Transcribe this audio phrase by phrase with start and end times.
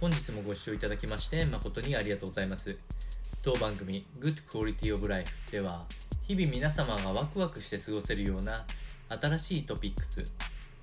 [0.00, 2.78] 本日もご視聴いただきまして誠にありがとうございます。
[3.42, 5.84] 当番組 Good Quality of Life では
[6.22, 8.64] 日々皆様がワクワクして過ごせるような
[9.10, 10.24] 新しいトピックス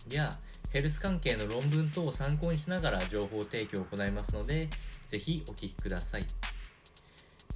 [0.08, 0.38] や
[0.72, 4.70] ヘルス関係の論文等を参考にしながら情報提供を行いますので
[5.08, 6.26] ぜひお聞きください。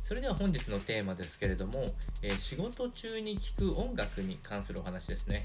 [0.04, 1.86] それでは本日のテーマですけれども、
[2.24, 5.44] えー仕事中に聴く音楽に関するお話ですね。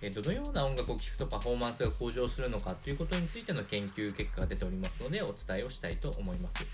[0.00, 6.66] えどのような音楽を聴くとパフォーマンスが向上するのかということについての研究結果が出ておりますのでお伝えをしたいと思います。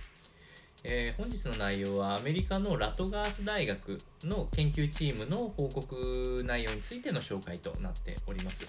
[0.86, 8.66] えー本日の内容はアメリカのラトガース大学の研究チームの報告内容についての紹介となっております。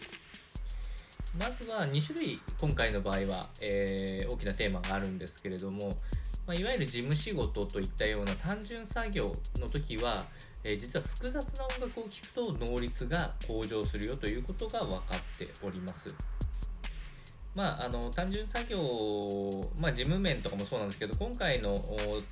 [1.38, 5.98] まずは2種類今回の場合は、えー大きなテーマがあるんですけれども、
[6.48, 10.26] まあ、いわゆる事務仕事といったような単純作業の時は、
[10.64, 16.14] えー実は複雑な音楽を聴くと能率が向上するよということが分かっております。
[17.56, 18.78] まあ、あの単純作業、
[19.80, 21.82] まあ、事務面とかもそうなんですけど今回の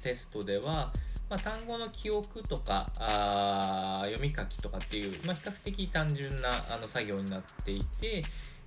[0.02, 0.92] テストでは、
[1.30, 8.24] まあ、単語の記憶とかあ読み書きとかっていう、まあ、比較的単純なあの作業になっていて、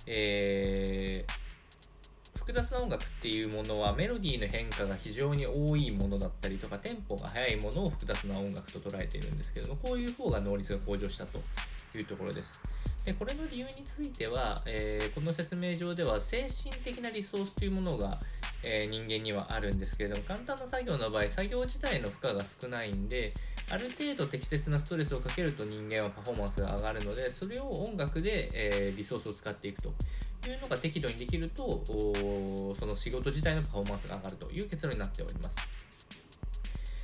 [0.07, 1.46] えー
[2.47, 11.39] 複雑な音楽っていうものはメロディーの変化が非常に多いものだったりとかテンポが速いものを複雑な音楽と捉えているんですけどもこういう方が能率が向上したと
[11.93, 12.61] いうところです。
[13.03, 18.17] でこれの理由については、えーこの説明上では精神的なリソースというものが、
[18.63, 23.33] えー人間にはあるんですけれども簡単な作業の場合作業自体の負荷が少ないんで
[23.69, 29.89] ある程度適切なストレスをかけると人間はパフォーマンスが上がるのでそれを音楽で、えーリソースを使っていくと
[30.47, 35.57] いうのが適度にできるとその仕事自体のパフォーマンスが上がるという結論になっております。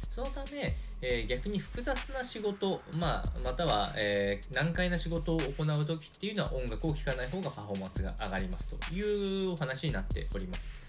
[0.09, 10.82] そのため、えー逆に複雑な仕事、まあ、または、えー難解な仕事を行う時っていうのは音楽を聴かない方がパフォーマンスが上がりますというお話になっております。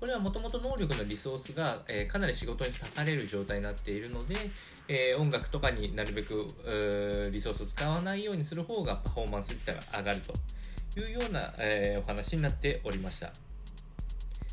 [0.00, 4.34] これはもともと能力のリソースが、えかなり仕事に割かれる状態になっているので、
[4.88, 6.46] え音楽とかになるべく
[7.30, 13.49] リソースを使わないようにする方がパフォーマンス自体が上がるというような、えお話になっておりました。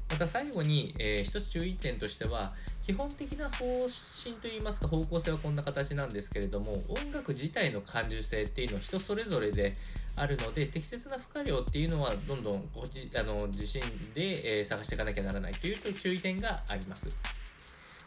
[0.10, 2.54] また最後に、えー一つ注意点としては
[2.86, 9.74] 基本的な方針といいますか方向性はこんな形なんですけれども音楽自体の感受性っていうのは人それぞれで
[10.16, 17.08] あるので適切な負荷量っていうのはどんどんご自あの自身で、えー探していかなきゃならないという注意点があります。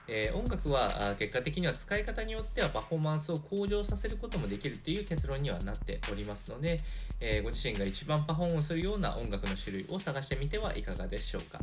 [0.08, 6.80] えー音楽は結果的には使い方によってはパフォーマンスを向上させることもできるという結論にはなっておりますので、
[7.20, 11.60] えーご自身が一番パフォーマンスするような音楽の種類を探してみてはいかがでしょうか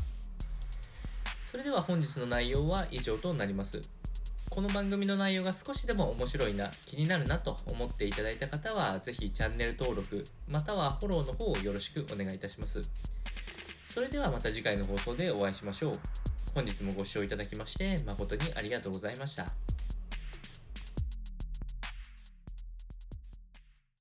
[1.58, 3.82] それでは本日の内容は以上となります。
[4.48, 12.88] この番組の内容が少しでも面白いな気になるなと思っていただいた方は是非チャンネル登録またはフォローの方をよろしくお願いいたします。
[13.92, 15.94] それではまた次回の放送でお会いしましょう。
[16.54, 19.48] 本日もご視聴いただきまして誠にありがとうございました。